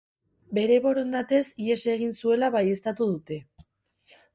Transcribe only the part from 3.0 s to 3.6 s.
dute.